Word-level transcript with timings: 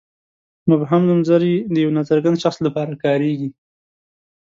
مبهم 0.69 1.01
نومځري 1.09 1.55
د 1.73 1.75
یوه 1.83 1.93
ناڅرګند 1.97 2.41
شخص 2.43 2.57
لپاره 2.67 2.99
کاریږي. 3.03 3.49